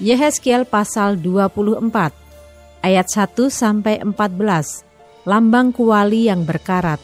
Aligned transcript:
Yehezkiel 0.00 0.64
pasal 0.64 1.20
24 1.20 1.84
ayat 2.80 3.04
1 3.04 3.36
sampai 3.52 4.00
14 4.00 5.28
lambang 5.28 5.76
kuali 5.76 6.24
yang 6.24 6.48
berkarat. 6.48 6.96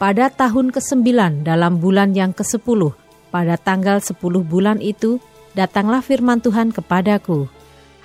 Pada 0.00 0.32
tahun 0.32 0.72
ke-9 0.72 1.44
dalam 1.44 1.84
bulan 1.84 2.16
yang 2.16 2.32
ke-10 2.32 2.88
pada 3.28 3.60
tanggal 3.60 4.00
10 4.00 4.16
bulan 4.48 4.80
itu 4.80 5.20
datanglah 5.52 6.00
firman 6.00 6.40
Tuhan 6.40 6.72
kepadaku. 6.72 7.52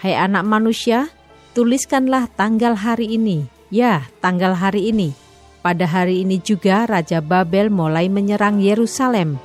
Hai 0.04 0.12
anak 0.12 0.44
manusia 0.44 1.08
tuliskanlah 1.56 2.28
tanggal 2.36 2.76
hari 2.76 3.16
ini. 3.16 3.48
Ya 3.72 4.12
tanggal 4.20 4.60
hari 4.60 4.92
ini. 4.92 5.16
Pada 5.64 5.88
hari 5.88 6.28
ini 6.28 6.44
juga 6.44 6.84
Raja 6.84 7.24
Babel 7.24 7.72
mulai 7.72 8.12
menyerang 8.12 8.60
Yerusalem. 8.60 9.40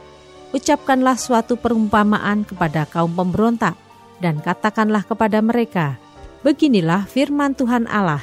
Ucapkanlah 0.50 1.22
suatu 1.22 1.54
perumpamaan 1.54 2.42
kepada 2.42 2.82
kaum 2.90 3.14
pemberontak 3.14 3.83
dan 4.24 4.40
katakanlah 4.40 5.04
kepada 5.04 5.44
mereka, 5.44 6.00
Beginilah 6.44 7.08
firman 7.08 7.56
Tuhan 7.56 7.88
Allah, 7.88 8.20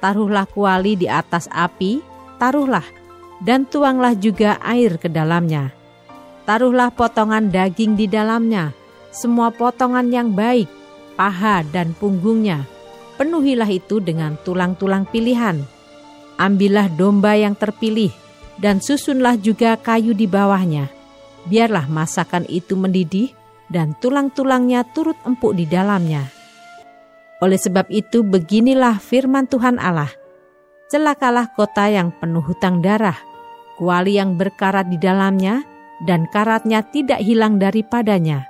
taruhlah 0.00 0.48
kuali 0.48 0.96
di 0.96 1.04
atas 1.04 1.44
api, 1.52 2.00
taruhlah, 2.40 2.84
dan 3.44 3.68
tuanglah 3.68 4.16
juga 4.16 4.56
air 4.64 4.96
ke 4.96 5.12
dalamnya. 5.12 5.68
Taruhlah 6.48 6.88
potongan 6.88 7.52
daging 7.52 8.00
di 8.00 8.08
dalamnya, 8.08 8.72
semua 9.12 9.52
potongan 9.52 10.08
yang 10.08 10.32
baik, 10.32 10.72
paha 11.20 11.60
dan 11.68 11.92
punggungnya. 11.92 12.64
Penuhilah 13.20 13.68
itu 13.68 14.00
dengan 14.00 14.40
tulang-tulang 14.40 15.04
pilihan. 15.04 15.60
Ambillah 16.40 16.88
domba 16.96 17.36
yang 17.36 17.52
terpilih, 17.52 18.10
dan 18.56 18.80
susunlah 18.80 19.36
juga 19.36 19.76
kayu 19.76 20.16
di 20.16 20.24
bawahnya. 20.24 20.88
Biarlah 21.44 21.92
masakan 21.92 22.48
itu 22.48 22.72
mendidih, 22.72 23.36
dan 23.68 23.96
tulang-tulangnya 23.98 24.84
turut 24.92 25.16
empuk 25.24 25.56
di 25.56 25.64
dalamnya. 25.64 26.28
Oleh 27.42 27.60
sebab 27.60 27.90
itu 27.92 28.24
beginilah 28.24 29.00
firman 29.00 29.44
Tuhan 29.44 29.76
Allah. 29.76 30.10
Celakalah 30.88 31.52
kota 31.52 31.90
yang 31.90 32.12
penuh 32.14 32.44
hutang 32.44 32.84
darah, 32.84 33.16
kuali 33.76 34.16
yang 34.20 34.38
berkarat 34.38 34.88
di 34.88 35.00
dalamnya, 35.00 35.64
dan 36.04 36.28
karatnya 36.28 36.84
tidak 36.84 37.20
hilang 37.24 37.58
daripadanya. 37.58 38.46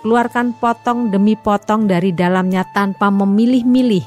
Keluarkan 0.00 0.54
potong 0.56 1.10
demi 1.10 1.34
potong 1.34 1.90
dari 1.90 2.14
dalamnya 2.14 2.62
tanpa 2.70 3.10
memilih-milih, 3.10 4.04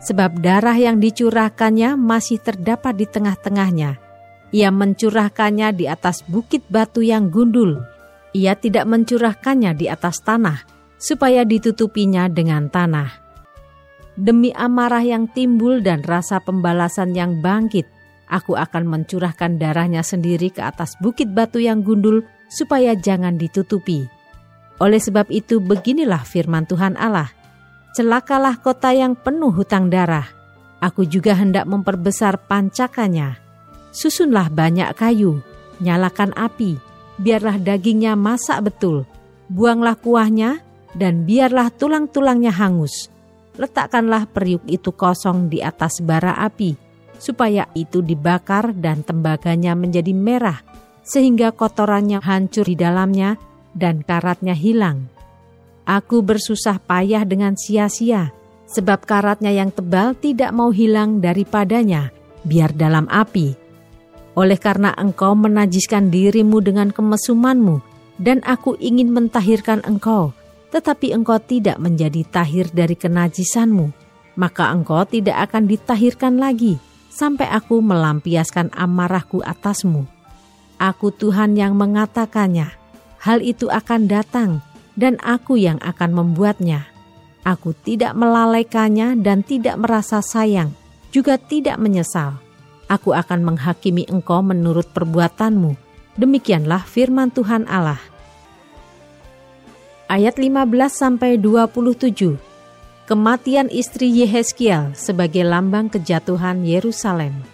sebab 0.00 0.38
darah 0.38 0.78
yang 0.78 1.02
dicurahkannya 1.02 1.98
masih 1.98 2.38
terdapat 2.40 2.94
di 2.96 3.06
tengah-tengahnya. 3.10 3.98
Ia 4.50 4.70
mencurahkannya 4.70 5.74
di 5.74 5.86
atas 5.86 6.22
bukit 6.26 6.66
batu 6.66 7.02
yang 7.02 7.30
gundul, 7.30 7.82
ia 8.36 8.54
tidak 8.54 8.86
mencurahkannya 8.86 9.74
di 9.74 9.86
atas 9.90 10.22
tanah, 10.22 10.62
supaya 11.00 11.42
ditutupinya 11.42 12.28
dengan 12.30 12.70
tanah. 12.70 13.08
Demi 14.20 14.52
amarah 14.52 15.02
yang 15.02 15.30
timbul 15.32 15.80
dan 15.80 16.04
rasa 16.04 16.44
pembalasan 16.44 17.16
yang 17.16 17.40
bangkit, 17.40 17.88
aku 18.28 18.54
akan 18.58 18.84
mencurahkan 18.86 19.56
darahnya 19.56 20.04
sendiri 20.04 20.52
ke 20.52 20.60
atas 20.60 20.94
bukit 21.00 21.32
batu 21.32 21.56
yang 21.56 21.80
gundul, 21.80 22.22
supaya 22.50 22.92
jangan 22.98 23.38
ditutupi. 23.40 24.04
Oleh 24.80 25.00
sebab 25.00 25.30
itu, 25.32 25.62
beginilah 25.62 26.26
firman 26.26 26.68
Tuhan 26.68 27.00
Allah: 27.00 27.32
"Celakalah 27.96 28.60
kota 28.60 28.92
yang 28.92 29.16
penuh 29.16 29.54
hutang 29.54 29.88
darah. 29.88 30.26
Aku 30.80 31.04
juga 31.04 31.36
hendak 31.36 31.68
memperbesar 31.68 32.40
pancakannya. 32.48 33.36
Susunlah 33.92 34.52
banyak 34.52 34.88
kayu, 34.98 35.40
nyalakan 35.80 36.34
api." 36.36 36.89
Biarlah 37.20 37.60
dagingnya 37.60 38.16
masak 38.16 38.72
betul, 38.72 39.04
buanglah 39.52 39.94
kuahnya, 39.94 40.64
dan 40.96 41.28
biarlah 41.28 41.68
tulang-tulangnya 41.70 42.50
hangus. 42.50 43.12
Letakkanlah 43.60 44.24
periuk 44.32 44.64
itu 44.64 44.90
kosong 44.90 45.52
di 45.52 45.60
atas 45.60 46.00
bara 46.00 46.40
api, 46.40 46.74
supaya 47.20 47.68
itu 47.76 48.00
dibakar 48.00 48.72
dan 48.72 49.04
tembaganya 49.04 49.76
menjadi 49.76 50.16
merah, 50.16 50.64
sehingga 51.04 51.52
kotorannya 51.52 52.24
hancur 52.24 52.64
di 52.64 52.74
dalamnya 52.74 53.36
dan 53.76 54.00
karatnya 54.00 54.56
hilang. 54.56 55.12
Aku 55.84 56.24
bersusah 56.24 56.80
payah 56.80 57.28
dengan 57.28 57.52
sia-sia, 57.60 58.32
sebab 58.64 59.04
karatnya 59.04 59.52
yang 59.52 59.68
tebal 59.68 60.16
tidak 60.16 60.54
mau 60.56 60.72
hilang 60.72 61.20
daripadanya, 61.20 62.14
biar 62.46 62.72
dalam 62.72 63.04
api 63.10 63.59
oleh 64.40 64.56
karena 64.56 64.96
engkau 64.96 65.36
menajiskan 65.36 66.08
dirimu 66.08 66.64
dengan 66.64 66.88
kemesumanmu, 66.88 67.84
dan 68.16 68.40
aku 68.48 68.72
ingin 68.80 69.12
mentahirkan 69.12 69.84
engkau, 69.84 70.32
tetapi 70.72 71.12
engkau 71.12 71.36
tidak 71.36 71.76
menjadi 71.76 72.24
tahir 72.24 72.72
dari 72.72 72.96
kenajisanmu, 72.96 73.92
maka 74.40 74.72
engkau 74.72 75.04
tidak 75.04 75.52
akan 75.52 75.68
ditahirkan 75.68 76.40
lagi, 76.40 76.80
sampai 77.12 77.52
aku 77.52 77.84
melampiaskan 77.84 78.72
amarahku 78.72 79.44
atasmu. 79.44 80.08
Aku 80.80 81.12
Tuhan 81.12 81.60
yang 81.60 81.76
mengatakannya, 81.76 82.72
hal 83.20 83.44
itu 83.44 83.68
akan 83.68 84.08
datang, 84.08 84.64
dan 84.96 85.20
aku 85.20 85.60
yang 85.60 85.76
akan 85.84 86.16
membuatnya. 86.16 86.88
Aku 87.44 87.76
tidak 87.76 88.16
melalaikannya 88.16 89.20
dan 89.20 89.44
tidak 89.44 89.76
merasa 89.76 90.24
sayang, 90.24 90.72
juga 91.12 91.36
tidak 91.36 91.76
menyesal 91.76 92.40
Aku 92.90 93.14
akan 93.14 93.54
menghakimi 93.54 94.02
engkau 94.10 94.42
menurut 94.42 94.90
perbuatanmu. 94.90 95.78
Demikianlah 96.18 96.82
firman 96.82 97.30
Tuhan 97.30 97.70
Allah. 97.70 98.02
Ayat 100.10 100.34
15 100.42 100.66
sampai 100.90 101.38
27. 101.38 102.34
Kematian 103.06 103.70
istri 103.70 104.10
Yehezkiel 104.10 104.98
sebagai 104.98 105.46
lambang 105.46 105.86
kejatuhan 105.86 106.66
Yerusalem. 106.66 107.46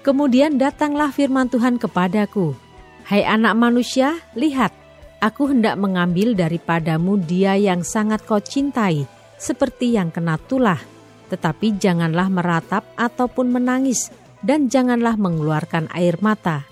Kemudian 0.00 0.56
datanglah 0.56 1.12
firman 1.12 1.52
Tuhan 1.52 1.76
kepadaku, 1.76 2.56
"Hai 3.04 3.28
anak 3.28 3.52
manusia, 3.60 4.16
lihat, 4.32 4.72
aku 5.20 5.52
hendak 5.52 5.76
mengambil 5.76 6.32
daripadamu 6.32 7.20
dia 7.20 7.60
yang 7.60 7.84
sangat 7.84 8.24
kau 8.24 8.40
cintai, 8.40 9.04
seperti 9.36 10.00
yang 10.00 10.08
kena 10.08 10.40
tulah, 10.40 10.80
tetapi 11.28 11.76
janganlah 11.76 12.32
meratap 12.32 12.88
ataupun 12.96 13.52
menangis, 13.52 14.08
dan 14.40 14.72
janganlah 14.72 15.16
mengeluarkan 15.16 15.88
air 15.92 16.16
mata. 16.20 16.64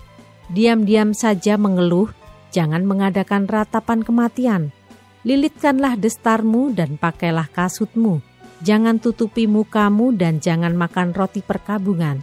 Diam-diam 0.49 1.13
saja 1.13 1.57
mengeluh, 1.61 2.09
jangan 2.49 2.81
mengadakan 2.85 3.45
ratapan 3.45 4.01
kematian. 4.01 4.73
Lilitkanlah 5.21 5.99
destarmu 5.99 6.73
dan 6.73 6.97
pakailah 6.97 7.51
kasutmu. 7.51 8.23
Jangan 8.59 8.99
tutupi 8.99 9.47
mukamu 9.47 10.11
dan 10.11 10.43
jangan 10.43 10.75
makan 10.75 11.15
roti 11.15 11.39
perkabungan. 11.39 12.19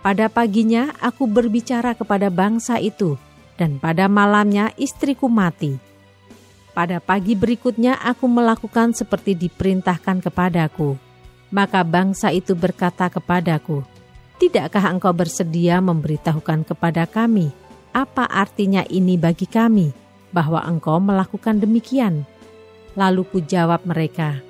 Pada 0.00 0.32
paginya 0.32 0.96
aku 0.98 1.28
berbicara 1.28 1.92
kepada 1.92 2.32
bangsa 2.32 2.80
itu, 2.80 3.20
dan 3.60 3.76
pada 3.76 4.08
malamnya 4.08 4.72
istriku 4.80 5.28
mati. 5.28 5.76
Pada 6.72 7.02
pagi 7.02 7.36
berikutnya 7.36 8.00
aku 8.00 8.24
melakukan 8.24 8.96
seperti 8.96 9.36
diperintahkan 9.36 10.24
kepadaku. 10.24 10.96
Maka 11.52 11.84
bangsa 11.84 12.32
itu 12.32 12.56
berkata 12.56 13.12
kepadaku, 13.12 13.84
Tidakkah 14.40 14.96
engkau 14.96 15.12
bersedia 15.12 15.84
memberitahukan 15.84 16.64
kepada 16.64 17.04
kami 17.04 17.52
apa 17.92 18.24
artinya 18.24 18.80
ini 18.88 19.20
bagi 19.20 19.44
kami 19.44 19.92
bahwa 20.32 20.64
engkau 20.64 20.96
melakukan 20.96 21.60
demikian? 21.60 22.24
Lalu 22.96 23.22
ku 23.28 23.38
jawab 23.44 23.84
mereka, 23.84 24.40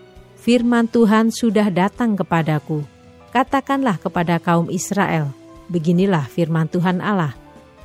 Firman 0.40 0.86
Tuhan 0.88 1.28
sudah 1.34 1.68
datang 1.68 2.16
kepadaku. 2.16 2.86
Katakanlah 3.34 4.00
kepada 4.00 4.40
kaum 4.40 4.72
Israel, 4.72 5.28
beginilah 5.68 6.24
firman 6.24 6.70
Tuhan 6.70 7.02
Allah. 7.04 7.36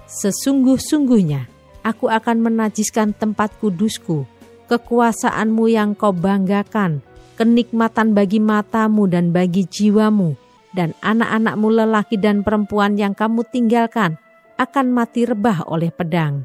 Sesungguh-sungguhnya, 0.08 1.52
aku 1.84 2.08
akan 2.08 2.38
menajiskan 2.40 3.12
tempat 3.12 3.52
kudusku, 3.60 4.24
kekuasaanmu 4.72 5.68
yang 5.68 5.98
kau 5.98 6.16
banggakan, 6.16 7.04
kenikmatan 7.36 8.16
bagi 8.16 8.40
matamu 8.40 9.04
dan 9.10 9.36
bagi 9.36 9.68
jiwamu, 9.68 10.40
dan 10.76 10.92
anak-anakmu 11.00 11.72
lelaki 11.72 12.20
dan 12.20 12.44
perempuan 12.44 13.00
yang 13.00 13.16
kamu 13.16 13.48
tinggalkan 13.50 14.20
akan 14.60 14.92
mati 14.92 15.24
rebah 15.24 15.64
oleh 15.72 15.90
pedang. 15.90 16.44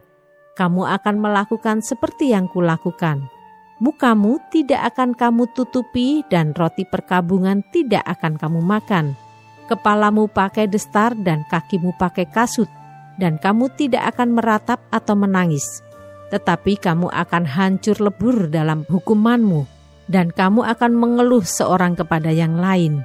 kamu 0.60 0.84
akan 1.00 1.16
melakukan 1.24 1.80
seperti 1.80 2.36
yang 2.36 2.44
kulakukan. 2.44 3.24
Mukamu 3.80 4.36
tidak 4.52 4.92
akan 4.92 5.16
kamu 5.16 5.48
tutupi 5.56 6.20
dan 6.28 6.52
roti 6.52 6.84
perkabungan 6.84 7.64
tidak 7.72 8.04
akan 8.04 8.36
kamu 8.36 8.60
makan. 8.60 9.16
Kepalamu 9.72 10.28
pakai 10.28 10.68
destar 10.68 11.16
dan 11.16 11.48
kakimu 11.48 11.96
pakai 11.96 12.28
kasut, 12.28 12.68
dan 13.16 13.40
kamu 13.40 13.72
tidak 13.80 14.12
akan 14.12 14.36
meratap 14.36 14.84
atau 14.92 15.16
menangis. 15.16 15.64
Tetapi 16.28 16.76
kamu 16.76 17.08
akan 17.08 17.44
hancur 17.48 17.96
lebur 17.96 18.52
dalam 18.52 18.84
hukumanmu, 18.84 19.64
dan 20.12 20.28
kamu 20.28 20.60
akan 20.76 20.92
mengeluh 20.92 21.46
seorang 21.46 21.96
kepada 21.96 22.28
yang 22.28 22.60
lain. 22.60 23.00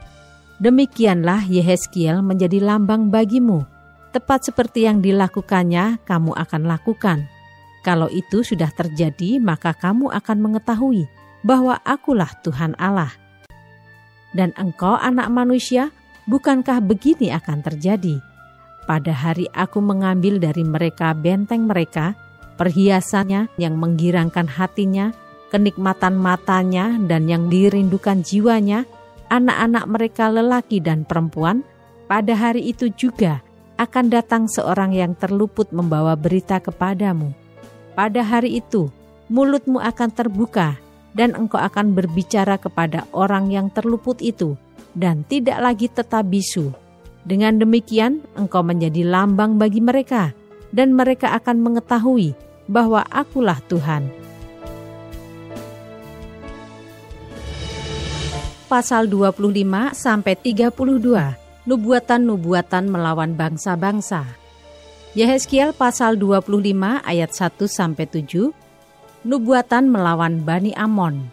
Demikianlah 0.59 1.43
Yehezkiel 1.47 2.23
menjadi 2.23 2.63
lambang 2.63 3.11
bagimu. 3.11 3.67
Tepat 4.15 4.47
seperti 4.47 4.87
yang 4.87 5.03
dilakukannya, 5.03 5.99
kamu 6.07 6.31
akan 6.31 6.63
lakukan 6.63 7.27
kalau 7.85 8.09
itu 8.09 8.41
sudah 8.41 8.73
terjadi, 8.73 9.37
maka 9.37 9.77
kamu 9.77 10.09
akan 10.09 10.37
mengetahui 10.41 11.05
bahwa 11.45 11.77
Akulah 11.85 12.33
Tuhan 12.41 12.73
Allah. 12.81 13.13
Dan 14.33 14.57
engkau, 14.57 14.97
anak 14.97 15.29
manusia, 15.29 15.93
bukankah 16.25 16.81
begini 16.81 17.29
akan 17.29 17.61
terjadi? 17.61 18.17
Pada 18.89 19.13
hari 19.13 19.45
aku 19.53 19.85
mengambil 19.85 20.41
dari 20.41 20.65
mereka 20.65 21.13
benteng 21.13 21.69
mereka, 21.69 22.17
perhiasannya 22.57 23.53
yang 23.61 23.77
menggirangkan 23.77 24.49
hatinya, 24.49 25.13
kenikmatan 25.53 26.17
matanya, 26.17 26.97
dan 27.05 27.29
yang 27.29 27.53
dirindukan 27.53 28.25
jiwanya, 28.25 28.89
anak-anak 29.31 29.85
mereka 29.89 30.29
lelaki 30.29 30.81
dan 30.81 31.03
perempuan, 31.07 31.65
pada 32.05 32.33
hari 32.37 32.69
itu 32.69 32.91
juga 32.93 33.41
akan 33.75 34.07
datang 34.13 34.47
seorang 34.47 34.95
yang 34.95 35.17
terluput 35.17 35.69
membawa 35.75 36.15
berita 36.15 36.61
kepadamu 36.63 37.45
pada 37.95 38.27
hari 38.27 38.59
itu, 38.59 38.91
mulutmu 39.31 39.79
akan 39.79 40.11
terbuka 40.11 40.75
dan 41.15 41.31
engkau 41.31 41.55
akan 41.63 41.95
berbicara 41.95 42.59
kepada 42.59 43.07
orang 43.15 43.47
yang 43.47 43.71
terluput 43.71 44.19
itu 44.19 44.59
dan 44.91 45.23
tidak 45.31 45.63
lagi 45.63 45.87
tetap 45.87 46.27
bisu. 46.27 46.75
Dengan 47.23 47.55
demikian, 47.55 48.19
engkau 48.35 48.61
menjadi 48.67 49.07
lambang 49.07 49.55
bagi 49.55 49.79
mereka 49.79 50.35
dan 50.75 50.91
mereka 50.91 51.31
akan 51.39 51.63
mengetahui 51.63 52.35
bahwa 52.67 53.07
akulah 53.07 53.63
Tuhan. 53.71 54.11
Pasal 58.65 59.05
25 59.05 59.93
sampai 59.93 60.33
32. 60.41 61.69
Nubuatan-nubuatan 61.69 62.89
melawan 62.89 63.37
bangsa-bangsa. 63.37 64.25
Yehezkiel 65.13 65.71
pasal 65.71 66.17
25 66.17 67.05
ayat 67.05 67.29
1 67.29 67.69
sampai 67.69 68.09
7. 68.09 68.51
Nubuatan 69.21 69.85
melawan 69.87 70.41
Bani 70.41 70.73
Amon. 70.73 71.29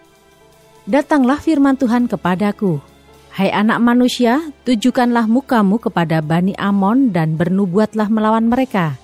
Datanglah 0.85 1.41
firman 1.41 1.81
Tuhan 1.81 2.05
kepadaku, 2.05 2.85
Hai 3.33 3.49
anak 3.49 3.81
manusia, 3.81 4.53
tujukanlah 4.69 5.25
mukamu 5.25 5.81
kepada 5.81 6.21
Bani 6.21 6.53
Amon 6.61 7.17
dan 7.17 7.41
bernubuatlah 7.41 8.13
melawan 8.13 8.45
mereka. 8.45 9.01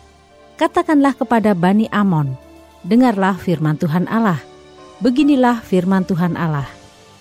Katakanlah 0.61 1.17
kepada 1.17 1.57
Bani 1.57 1.89
Amon, 1.89 2.37
dengarlah 2.85 3.41
firman 3.41 3.81
Tuhan 3.81 4.05
Allah. 4.05 4.37
Beginilah 5.01 5.65
firman 5.65 6.05
Tuhan 6.05 6.37
Allah. 6.37 6.78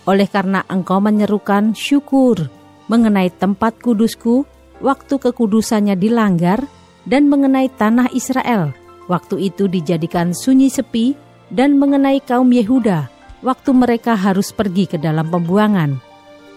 Oleh 0.08 0.26
karena 0.32 0.64
engkau 0.72 1.04
menyerukan 1.04 1.76
syukur 1.76 2.48
mengenai 2.88 3.28
tempat 3.28 3.78
kudusku, 3.84 4.48
waktu 4.80 5.20
kekudusannya 5.20 6.00
dilanggar, 6.00 6.64
dan 7.04 7.28
mengenai 7.28 7.68
tanah 7.72 8.12
Israel, 8.16 8.72
waktu 9.12 9.52
itu 9.52 9.68
dijadikan 9.68 10.32
sunyi 10.32 10.72
sepi, 10.72 11.16
dan 11.52 11.76
mengenai 11.76 12.24
kaum 12.24 12.48
Yehuda, 12.52 13.12
waktu 13.44 13.70
mereka 13.76 14.16
harus 14.16 14.52
pergi 14.56 14.88
ke 14.88 14.98
dalam 15.00 15.28
pembuangan. 15.28 16.00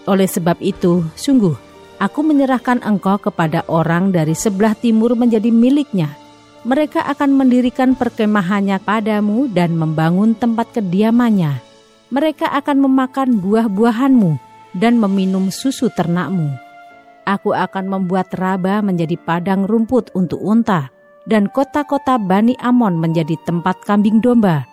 Oleh 0.07 0.27
sebab 0.27 0.59
itu, 0.63 1.03
sungguh, 1.15 1.55
aku 1.99 2.19
menyerahkan 2.23 2.83
engkau 2.83 3.19
kepada 3.19 3.67
orang 3.67 4.15
dari 4.15 4.35
sebelah 4.35 4.75
timur 4.75 5.13
menjadi 5.15 5.51
miliknya. 5.51 6.15
Mereka 6.61 7.03
akan 7.11 7.35
mendirikan 7.35 7.97
perkemahannya 7.97 8.79
padamu 8.79 9.49
dan 9.49 9.73
membangun 9.75 10.37
tempat 10.37 10.77
kediamannya. 10.77 11.70
Mereka 12.11 12.47
akan 12.51 12.77
memakan 12.83 13.39
buah-buahanmu 13.39 14.31
dan 14.75 14.99
meminum 14.99 15.47
susu 15.47 15.87
ternakmu 15.91 16.71
Aku 17.21 17.53
akan 17.53 17.85
membuat 17.85 18.33
Raba 18.33 18.81
menjadi 18.81 19.13
padang 19.13 19.69
rumput 19.69 20.09
untuk 20.17 20.41
unta, 20.41 20.89
dan 21.29 21.45
kota-kota 21.53 22.17
Bani 22.17 22.57
Amon 22.57 22.97
menjadi 22.97 23.37
tempat 23.45 23.77
kambing 23.85 24.19
domba. 24.25 24.65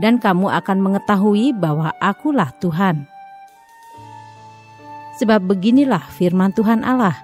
Dan 0.00 0.16
kamu 0.16 0.48
akan 0.50 0.78
mengetahui 0.80 1.52
bahwa 1.56 1.92
akulah 2.00 2.52
Tuhan. 2.60 3.08
Sebab 5.20 5.48
beginilah 5.48 6.04
firman 6.12 6.52
Tuhan 6.52 6.84
Allah, 6.84 7.16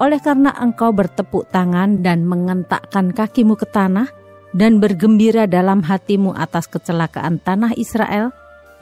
oleh 0.00 0.20
karena 0.20 0.52
engkau 0.56 0.92
bertepuk 0.92 1.48
tangan 1.48 2.04
dan 2.04 2.24
mengentakkan 2.24 3.12
kakimu 3.12 3.56
ke 3.56 3.68
tanah, 3.68 4.08
dan 4.52 4.80
bergembira 4.80 5.48
dalam 5.48 5.80
hatimu 5.80 6.36
atas 6.36 6.68
kecelakaan 6.68 7.40
tanah 7.40 7.72
Israel, 7.76 8.32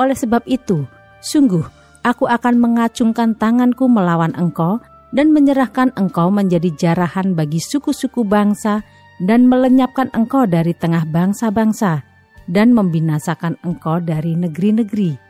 oleh 0.00 0.16
sebab 0.16 0.40
itu, 0.48 0.88
sungguh, 1.20 1.62
aku 2.00 2.24
akan 2.24 2.56
mengacungkan 2.56 3.36
tanganku 3.36 3.84
melawan 3.84 4.32
engkau 4.40 4.80
dan 5.12 5.36
menyerahkan 5.36 5.92
engkau 6.00 6.32
menjadi 6.32 6.72
jarahan 6.72 7.36
bagi 7.36 7.60
suku-suku 7.60 8.24
bangsa 8.24 8.80
dan 9.20 9.44
melenyapkan 9.44 10.08
engkau 10.16 10.48
dari 10.48 10.72
tengah 10.72 11.04
bangsa-bangsa 11.04 12.00
dan 12.48 12.72
membinasakan 12.72 13.60
engkau 13.60 14.00
dari 14.00 14.32
negeri-negeri. 14.34 15.20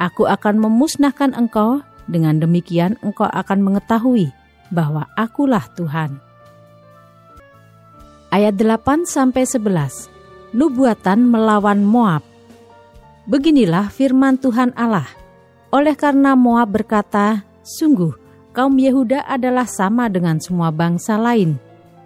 Aku 0.00 0.26
akan 0.26 0.58
memusnahkan 0.58 1.36
engkau, 1.36 1.84
dengan 2.04 2.36
demikian 2.36 3.00
engkau 3.00 3.28
akan 3.28 3.64
mengetahui 3.64 4.28
bahwa 4.68 5.08
akulah 5.16 5.64
Tuhan. 5.72 6.20
Ayat 8.28 8.58
8 8.58 9.06
sampai 9.06 9.46
11. 9.46 10.10
Nubuatan 10.52 11.22
melawan 11.30 11.86
Moab. 11.86 12.33
Beginilah 13.24 13.88
firman 13.88 14.36
Tuhan 14.36 14.76
Allah. 14.76 15.08
Oleh 15.72 15.96
karena 15.96 16.36
Moab 16.36 16.76
berkata, 16.76 17.40
sungguh 17.64 18.12
kaum 18.52 18.76
Yehuda 18.76 19.24
adalah 19.24 19.64
sama 19.64 20.12
dengan 20.12 20.36
semua 20.44 20.68
bangsa 20.68 21.16
lain. 21.16 21.56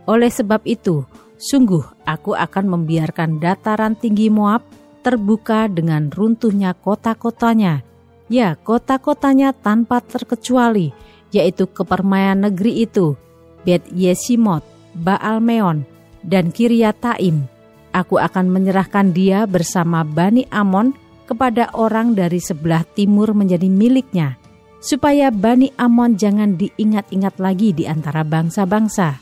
Oleh 0.06 0.30
sebab 0.30 0.62
itu, 0.62 1.02
sungguh 1.36 1.82
aku 2.06 2.38
akan 2.38 2.70
membiarkan 2.70 3.42
dataran 3.42 3.98
tinggi 3.98 4.30
Moab 4.30 4.62
terbuka 5.02 5.66
dengan 5.66 6.06
runtuhnya 6.06 6.70
kota-kotanya. 6.78 7.82
Ya, 8.30 8.54
kota-kotanya 8.54 9.50
tanpa 9.58 9.98
terkecuali, 9.98 10.94
yaitu 11.34 11.66
kepermaian 11.66 12.46
negeri 12.46 12.86
itu, 12.86 13.18
Bet 13.66 13.82
Yesimot, 13.90 14.62
Baal 14.94 15.42
Meon, 15.42 15.82
dan 16.22 16.54
Kiryataim. 16.54 17.50
Aku 17.90 18.22
akan 18.22 18.46
menyerahkan 18.54 19.10
dia 19.10 19.50
bersama 19.50 20.06
Bani 20.06 20.46
Amon 20.54 21.07
kepada 21.28 21.68
orang 21.76 22.16
dari 22.16 22.40
sebelah 22.40 22.88
timur 22.96 23.36
menjadi 23.36 23.68
miliknya 23.68 24.40
supaya 24.78 25.28
Bani 25.34 25.74
Amon 25.76 26.14
jangan 26.16 26.54
diingat-ingat 26.56 27.36
lagi 27.42 27.74
di 27.74 27.84
antara 27.84 28.22
bangsa-bangsa. 28.22 29.20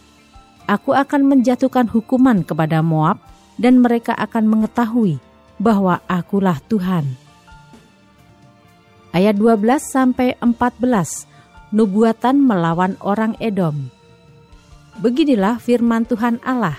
Aku 0.66 0.92
akan 0.92 1.26
menjatuhkan 1.26 1.88
hukuman 1.90 2.42
kepada 2.42 2.82
Moab, 2.82 3.22
dan 3.56 3.80
mereka 3.80 4.12
akan 4.12 4.44
mengetahui 4.52 5.16
bahwa 5.56 6.04
akulah 6.04 6.60
Tuhan. 6.68 7.16
Ayat 9.16 9.40
12 9.40 9.80
sampai 9.80 10.36
14. 10.44 11.24
Nubuatan 11.72 12.36
melawan 12.36 13.00
orang 13.00 13.32
Edom. 13.40 13.88
Beginilah 15.00 15.56
firman 15.56 16.04
Tuhan 16.04 16.36
Allah. 16.44 16.76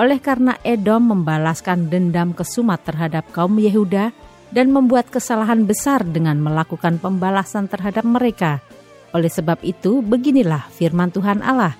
Oleh 0.00 0.16
karena 0.16 0.56
Edom 0.64 1.12
membalaskan 1.12 1.92
dendam 1.92 2.32
kesumat 2.32 2.82
terhadap 2.88 3.28
kaum 3.36 3.60
Yehuda 3.60 4.16
dan 4.52 4.72
membuat 4.72 5.12
kesalahan 5.12 5.68
besar 5.68 6.04
dengan 6.04 6.40
melakukan 6.40 6.96
pembalasan 6.96 7.68
terhadap 7.68 8.04
mereka. 8.04 8.64
Oleh 9.12 9.28
sebab 9.28 9.60
itu, 9.64 10.04
beginilah 10.04 10.68
firman 10.72 11.12
Tuhan 11.12 11.40
Allah: 11.40 11.76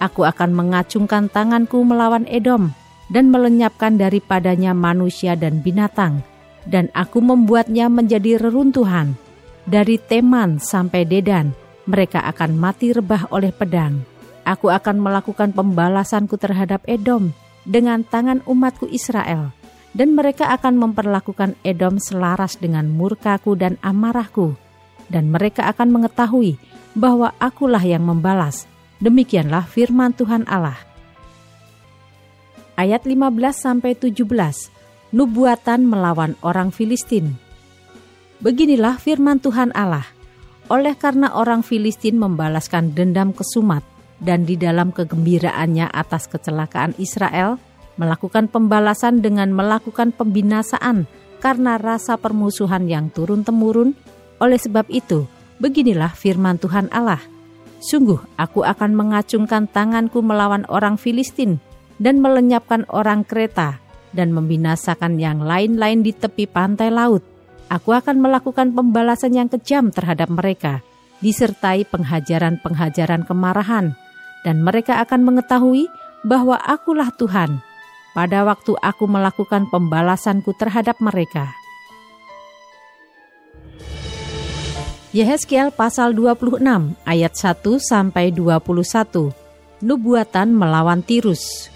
Aku 0.00 0.24
akan 0.24 0.52
mengacungkan 0.52 1.28
tanganku 1.28 1.80
melawan 1.84 2.24
Edom 2.28 2.72
dan 3.12 3.28
melenyapkan 3.28 4.00
daripadanya 4.00 4.72
manusia 4.72 5.36
dan 5.36 5.60
binatang, 5.60 6.24
dan 6.64 6.88
aku 6.96 7.20
membuatnya 7.20 7.92
menjadi 7.92 8.40
reruntuhan. 8.40 9.16
Dari 9.62 9.94
Teman 9.94 10.58
sampai 10.58 11.06
Dedan, 11.06 11.54
mereka 11.86 12.26
akan 12.26 12.58
mati 12.58 12.90
rebah 12.90 13.30
oleh 13.30 13.54
pedang. 13.54 14.02
Aku 14.42 14.74
akan 14.74 14.98
melakukan 14.98 15.54
pembalasanku 15.54 16.34
terhadap 16.34 16.82
Edom 16.90 17.30
dengan 17.62 18.02
tangan 18.02 18.42
umatku 18.42 18.90
Israel 18.90 19.54
dan 19.92 20.16
mereka 20.16 20.48
akan 20.52 20.80
memperlakukan 20.80 21.56
Edom 21.64 22.00
selaras 22.00 22.56
dengan 22.56 22.88
murkaku 22.88 23.56
dan 23.56 23.76
amarahku, 23.84 24.56
dan 25.12 25.28
mereka 25.28 25.68
akan 25.68 25.92
mengetahui 25.92 26.56
bahwa 26.96 27.32
akulah 27.40 27.82
yang 27.82 28.04
membalas. 28.04 28.68
Demikianlah 29.02 29.66
firman 29.66 30.14
Tuhan 30.14 30.46
Allah. 30.48 30.78
ayat 32.76 33.04
15 33.04 33.52
sampai 33.52 33.92
17, 33.94 34.26
nubuatan 35.12 35.86
melawan 35.86 36.34
orang 36.40 36.72
Filistin. 36.72 37.36
Beginilah 38.42 38.98
firman 38.98 39.38
Tuhan 39.38 39.70
Allah. 39.76 40.08
Oleh 40.72 40.96
karena 40.96 41.30
orang 41.36 41.60
Filistin 41.60 42.16
membalaskan 42.16 42.96
dendam 42.96 43.30
kesumat 43.36 43.84
dan 44.18 44.48
di 44.48 44.56
dalam 44.56 44.90
kegembiraannya 44.90 45.90
atas 45.90 46.26
kecelakaan 46.26 46.96
Israel, 46.96 47.60
melakukan 47.96 48.48
pembalasan 48.48 49.20
dengan 49.20 49.52
melakukan 49.52 50.12
pembinasaan 50.14 51.04
karena 51.42 51.76
rasa 51.76 52.16
permusuhan 52.16 52.86
yang 52.86 53.10
turun-temurun. 53.10 53.98
Oleh 54.38 54.58
sebab 54.58 54.86
itu, 54.90 55.26
beginilah 55.58 56.14
firman 56.14 56.58
Tuhan 56.58 56.90
Allah. 56.94 57.20
Sungguh, 57.82 58.18
aku 58.38 58.62
akan 58.62 58.94
mengacungkan 58.94 59.66
tanganku 59.66 60.22
melawan 60.22 60.62
orang 60.70 60.94
Filistin 60.94 61.58
dan 61.98 62.22
melenyapkan 62.22 62.86
orang 62.90 63.26
kereta 63.26 63.82
dan 64.14 64.30
membinasakan 64.30 65.18
yang 65.18 65.42
lain-lain 65.42 66.06
di 66.06 66.14
tepi 66.14 66.46
pantai 66.46 66.94
laut. 66.94 67.26
Aku 67.70 67.90
akan 67.90 68.22
melakukan 68.22 68.70
pembalasan 68.70 69.34
yang 69.34 69.48
kejam 69.50 69.90
terhadap 69.90 70.30
mereka, 70.30 70.84
disertai 71.24 71.88
penghajaran-penghajaran 71.88 73.24
kemarahan, 73.26 73.96
dan 74.46 74.56
mereka 74.60 75.00
akan 75.02 75.24
mengetahui 75.24 75.88
bahwa 76.22 76.54
akulah 76.58 77.10
Tuhan 77.18 77.71
pada 78.12 78.44
waktu 78.44 78.76
aku 78.78 79.04
melakukan 79.08 79.68
pembalasanku 79.68 80.52
terhadap 80.56 81.00
mereka. 81.00 81.52
Yehezkiel 85.12 85.76
pasal 85.76 86.16
26 86.16 86.64
ayat 87.04 87.32
1 87.36 87.60
sampai 87.84 88.32
21. 88.32 89.28
Nubuatan 89.84 90.48
melawan 90.56 91.04
Tirus. 91.04 91.68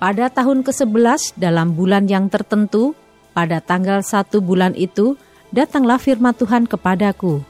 Pada 0.00 0.32
tahun 0.32 0.64
ke-11 0.64 1.36
dalam 1.36 1.76
bulan 1.76 2.08
yang 2.08 2.32
tertentu, 2.32 2.96
pada 3.36 3.60
tanggal 3.60 4.00
satu 4.00 4.40
bulan 4.40 4.72
itu, 4.72 5.20
datanglah 5.52 6.00
firman 6.00 6.32
Tuhan 6.32 6.64
kepadaku. 6.64 7.44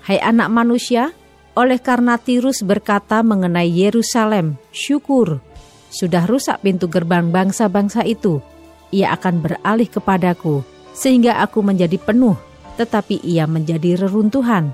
Hai 0.00 0.16
anak 0.24 0.48
manusia, 0.48 1.12
oleh 1.52 1.76
karena 1.76 2.16
Tirus 2.16 2.64
berkata 2.64 3.20
mengenai 3.20 3.68
Yerusalem, 3.68 4.56
syukur, 4.72 5.44
sudah 5.90 6.24
rusak 6.24 6.62
pintu 6.62 6.86
gerbang 6.86 7.28
bangsa-bangsa 7.28 8.06
itu. 8.06 8.38
Ia 8.94 9.14
akan 9.18 9.42
beralih 9.42 9.90
kepadaku, 9.90 10.62
sehingga 10.94 11.42
aku 11.42 11.60
menjadi 11.60 11.98
penuh, 11.98 12.38
tetapi 12.78 13.20
ia 13.26 13.44
menjadi 13.44 14.06
reruntuhan. 14.06 14.72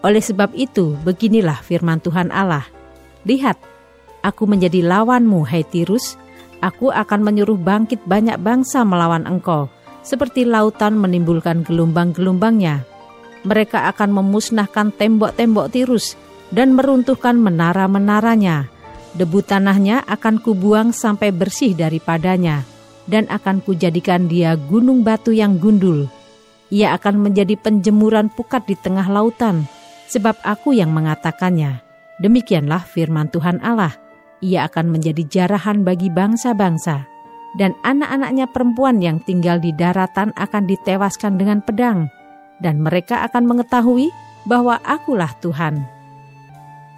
Oleh 0.00 0.20
sebab 0.20 0.52
itu, 0.56 0.96
beginilah 1.04 1.60
firman 1.60 2.00
Tuhan 2.00 2.28
Allah. 2.32 2.64
Lihat, 3.24 3.56
aku 4.24 4.48
menjadi 4.48 4.80
lawanmu, 4.80 5.44
hai 5.44 5.64
Tirus, 5.64 6.16
Aku 6.60 6.92
akan 6.92 7.24
menyuruh 7.24 7.56
bangkit 7.56 8.04
banyak 8.04 8.36
bangsa 8.36 8.84
melawan 8.84 9.24
engkau, 9.24 9.72
seperti 10.04 10.44
lautan 10.44 10.92
menimbulkan 10.92 11.64
gelombang-gelombangnya. 11.64 12.84
Mereka 13.48 13.88
akan 13.88 14.20
memusnahkan 14.20 14.92
tembok-tembok 14.92 15.72
tirus 15.72 16.20
dan 16.52 16.76
meruntuhkan 16.76 17.40
menara-menaranya. 17.40 18.68
Debu 19.16 19.42
tanahnya 19.42 20.06
akan 20.06 20.38
kubuang 20.38 20.94
sampai 20.94 21.34
bersih 21.34 21.74
daripadanya, 21.74 22.62
dan 23.10 23.26
akan 23.26 23.58
kujadikan 23.64 24.30
dia 24.30 24.54
gunung 24.54 25.02
batu 25.02 25.34
yang 25.34 25.58
gundul. 25.58 26.06
Ia 26.70 26.94
akan 26.94 27.18
menjadi 27.18 27.58
penjemuran 27.58 28.30
pukat 28.30 28.70
di 28.70 28.78
tengah 28.78 29.10
lautan, 29.10 29.66
sebab 30.06 30.38
aku 30.46 30.78
yang 30.78 30.94
mengatakannya. 30.94 31.82
Demikianlah 32.22 32.86
firman 32.86 33.26
Tuhan 33.32 33.58
Allah 33.64 33.98
ia 34.40 34.66
akan 34.66 34.96
menjadi 34.96 35.22
jarahan 35.28 35.84
bagi 35.84 36.08
bangsa-bangsa, 36.08 37.04
dan 37.60 37.76
anak-anaknya 37.84 38.48
perempuan 38.48 38.98
yang 39.04 39.20
tinggal 39.20 39.60
di 39.60 39.70
daratan 39.76 40.32
akan 40.34 40.64
ditewaskan 40.64 41.36
dengan 41.36 41.60
pedang, 41.60 42.08
dan 42.58 42.80
mereka 42.80 43.20
akan 43.28 43.44
mengetahui 43.44 44.08
bahwa 44.48 44.80
akulah 44.80 45.30
Tuhan. 45.44 45.84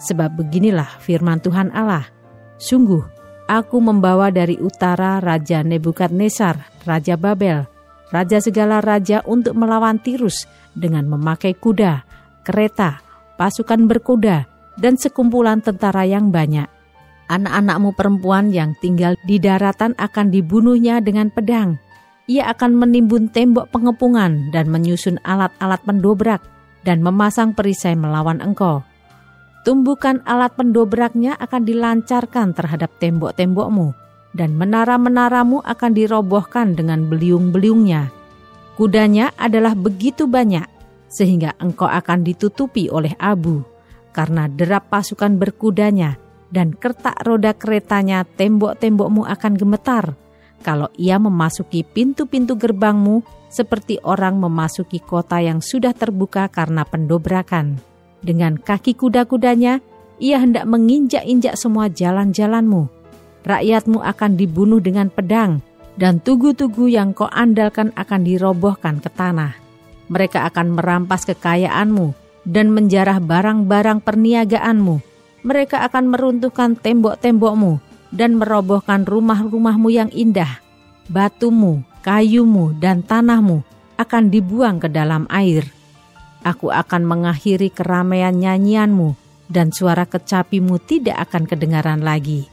Sebab 0.03 0.35
beginilah 0.35 0.99
firman 0.99 1.39
Tuhan 1.39 1.71
Allah, 1.71 2.11
Sungguh, 2.59 3.03
aku 3.47 3.79
membawa 3.79 4.31
dari 4.31 4.59
utara 4.59 5.19
Raja 5.19 5.63
Nebukadnezar, 5.63 6.83
Raja 6.87 7.15
Babel, 7.19 7.67
Raja 8.11 8.39
segala 8.39 8.79
raja 8.83 9.25
untuk 9.25 9.57
melawan 9.57 9.99
Tirus 9.99 10.47
dengan 10.77 11.09
memakai 11.09 11.57
kuda, 11.57 12.05
kereta, 12.47 13.01
pasukan 13.39 13.89
berkuda, 13.89 14.47
dan 14.79 14.95
sekumpulan 15.01 15.65
tentara 15.65 16.05
yang 16.07 16.29
banyak 16.29 16.69
Anak-anakmu 17.33 17.97
perempuan 17.97 18.53
yang 18.53 18.77
tinggal 18.85 19.17
di 19.25 19.41
daratan 19.41 19.97
akan 19.97 20.29
dibunuhnya 20.29 21.01
dengan 21.01 21.33
pedang. 21.33 21.81
Ia 22.29 22.53
akan 22.53 22.77
menimbun 22.77 23.33
tembok 23.33 23.73
pengepungan 23.73 24.53
dan 24.53 24.69
menyusun 24.69 25.17
alat-alat 25.25 25.81
pendobrak 25.81 26.45
dan 26.85 27.01
memasang 27.01 27.57
perisai 27.57 27.97
melawan 27.97 28.45
engkau. 28.45 28.85
Tumbukan 29.63 30.19
alat 30.27 30.59
pendobraknya 30.59 31.39
akan 31.39 31.63
dilancarkan 31.63 32.51
terhadap 32.51 32.91
tembok-tembokmu, 32.99 33.95
dan 34.35 34.59
menara-menaramu 34.59 35.63
akan 35.63 35.91
dirobohkan 35.95 36.75
dengan 36.75 37.07
beliung-beliungnya. 37.07 38.11
Kudanya 38.75 39.31
adalah 39.39 39.79
begitu 39.79 40.27
banyak, 40.27 40.67
sehingga 41.07 41.55
engkau 41.63 41.87
akan 41.87 42.27
ditutupi 42.27 42.91
oleh 42.91 43.15
abu, 43.23 43.63
karena 44.11 44.51
derap 44.51 44.91
pasukan 44.91 45.39
berkudanya 45.39 46.19
dan 46.51 46.75
kertak 46.75 47.23
roda 47.23 47.55
keretanya 47.55 48.27
tembok-tembokmu 48.27 49.25
akan 49.31 49.53
gemetar. 49.55 50.19
Kalau 50.67 50.91
ia 50.99 51.23
memasuki 51.23 51.87
pintu-pintu 51.87 52.59
gerbangmu 52.59 53.23
seperti 53.47 54.03
orang 54.03 54.43
memasuki 54.43 54.99
kota 54.99 55.39
yang 55.39 55.63
sudah 55.63 55.95
terbuka 55.95 56.51
karena 56.51 56.83
pendobrakan. 56.83 57.92
Dengan 58.23 58.57
kaki 58.57 58.95
kuda-kudanya, 58.95 59.83
ia 60.23 60.39
hendak 60.39 60.65
menginjak-injak 60.71 61.59
semua 61.59 61.91
jalan-jalanmu. 61.91 62.87
Rakyatmu 63.43 63.99
akan 63.99 64.39
dibunuh 64.39 64.79
dengan 64.79 65.11
pedang, 65.11 65.59
dan 65.99 66.23
tugu-tugu 66.23 66.87
yang 66.87 67.11
kau 67.11 67.27
andalkan 67.29 67.91
akan 67.99 68.23
dirobohkan 68.23 69.03
ke 69.03 69.11
tanah. 69.11 69.59
Mereka 70.07 70.47
akan 70.49 70.79
merampas 70.79 71.27
kekayaanmu 71.27 72.15
dan 72.47 72.71
menjarah 72.71 73.19
barang-barang 73.19 73.99
perniagaanmu 74.03 75.13
mereka 75.43 75.83
akan 75.83 76.15
meruntuhkan 76.15 76.79
tembok-tembokmu 76.79 77.83
dan 78.15 78.39
merobohkan 78.39 79.03
rumah-rumahmu 79.03 79.91
yang 79.91 80.11
indah. 80.15 80.63
Batumu, 81.11 81.83
kayumu, 82.07 82.71
dan 82.79 83.03
tanahmu 83.03 83.67
akan 83.99 84.31
dibuang 84.31 84.79
ke 84.79 84.87
dalam 84.87 85.27
air. 85.29 85.67
Aku 86.43 86.75
akan 86.75 87.07
mengakhiri 87.07 87.71
keramaian 87.71 88.35
nyanyianmu, 88.35 89.15
dan 89.47 89.71
suara 89.71 90.03
kecapimu 90.07 90.83
tidak 90.83 91.31
akan 91.31 91.47
kedengaran 91.47 92.03
lagi. 92.03 92.51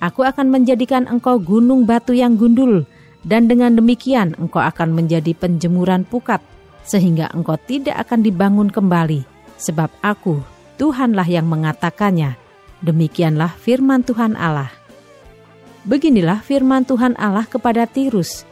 Aku 0.00 0.24
akan 0.24 0.48
menjadikan 0.48 1.04
engkau 1.08 1.36
gunung 1.40 1.84
batu 1.84 2.16
yang 2.16 2.40
gundul, 2.40 2.88
dan 3.24 3.48
dengan 3.48 3.76
demikian 3.76 4.32
engkau 4.40 4.64
akan 4.64 4.96
menjadi 4.96 5.36
penjemuran 5.36 6.08
pukat, 6.08 6.40
sehingga 6.86 7.28
engkau 7.36 7.60
tidak 7.60 7.96
akan 8.08 8.24
dibangun 8.24 8.72
kembali, 8.72 9.28
sebab 9.60 9.92
aku 10.00 10.40
Tuhanlah 10.76 11.24
yang 11.24 11.48
mengatakannya. 11.48 12.36
Demikianlah 12.84 13.56
firman 13.56 14.04
Tuhan 14.04 14.36
Allah. 14.36 14.68
Beginilah 15.88 16.44
firman 16.44 16.84
Tuhan 16.84 17.16
Allah 17.16 17.48
kepada 17.48 17.88
Tirus. 17.88 18.44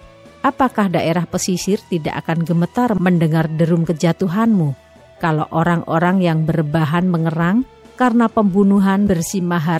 Apakah 0.45 0.93
daerah 0.93 1.25
pesisir 1.25 1.81
tidak 1.89 2.21
akan 2.21 2.45
gemetar 2.45 2.93
mendengar 3.01 3.49
derum 3.49 3.89
kejatuhanmu? 3.89 4.77
Kalau 5.17 5.49
orang-orang 5.49 6.21
yang 6.21 6.45
berbahan 6.45 7.09
mengerang 7.09 7.65
karena 7.97 8.29
pembunuhan 8.29 9.09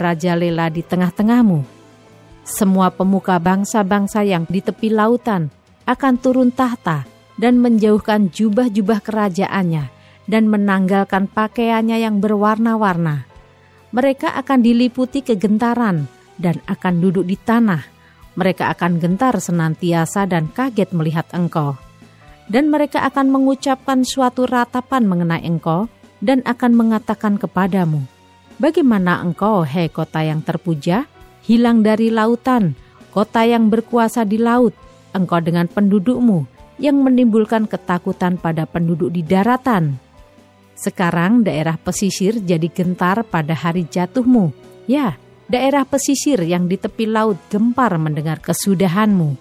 raja 0.01 0.33
lela 0.33 0.73
di 0.73 0.81
tengah-tengahmu. 0.81 1.61
Semua 2.49 2.89
pemuka 2.89 3.37
bangsa-bangsa 3.37 4.25
yang 4.25 4.49
di 4.49 4.65
tepi 4.65 4.89
lautan 4.89 5.53
akan 5.85 6.15
turun 6.17 6.49
tahta 6.49 7.05
dan 7.37 7.61
menjauhkan 7.61 8.33
jubah-jubah 8.33 9.05
kerajaannya 9.05 9.85
dan 10.25 10.45
menanggalkan 10.49 11.29
pakaiannya 11.29 12.01
yang 12.01 12.25
berwarna-warna. 12.25 13.29
Mereka 13.93 14.33
akan 14.33 14.65
diliputi 14.65 15.21
kegentaran 15.21 16.09
dan 16.41 16.59
akan 16.65 16.95
duduk 17.05 17.29
di 17.29 17.37
tanah. 17.37 17.94
Mereka 18.35 18.71
akan 18.75 18.99
gentar 18.99 19.39
senantiasa 19.39 20.27
dan 20.27 20.51
kaget 20.51 20.91
melihat 20.91 21.27
engkau. 21.31 21.79
Dan 22.51 22.69
mereka 22.69 23.07
akan 23.07 23.31
mengucapkan 23.31 24.05
suatu 24.05 24.45
ratapan 24.45 25.07
mengenai 25.07 25.47
engkau 25.47 25.89
dan 26.21 26.45
akan 26.45 26.77
mengatakan 26.77 27.41
kepadamu, 27.41 28.05
Bagaimana 28.55 29.19
engkau, 29.19 29.67
hei 29.67 29.91
kota 29.91 30.23
yang 30.23 30.39
terpuja, 30.39 31.11
hilang 31.43 31.83
dari 31.83 32.07
lautan, 32.07 32.79
kota 33.11 33.43
yang 33.43 33.67
berkuasa 33.67 34.23
di 34.23 34.39
laut, 34.39 34.79
engkau 35.11 35.43
dengan 35.43 35.67
pendudukmu 35.67 36.47
yang 36.79 37.03
menimbulkan 37.03 37.67
ketakutan 37.67 38.39
pada 38.39 38.63
penduduk 38.63 39.11
di 39.11 39.27
daratan. 39.27 39.99
Sekarang 40.75 41.43
daerah 41.43 41.75
pesisir 41.79 42.39
jadi 42.39 42.67
gentar 42.71 43.27
pada 43.27 43.55
hari 43.55 43.87
jatuhmu. 43.91 44.55
Ya, 44.87 45.19
daerah 45.49 45.85
pesisir 45.85 46.41
yang 46.45 46.67
di 46.71 46.81
tepi 46.81 47.05
laut 47.09 47.37
gempar 47.53 47.97
mendengar 48.01 48.41
kesudahanmu. 48.41 49.37